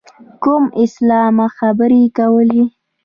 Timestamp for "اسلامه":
0.83-1.47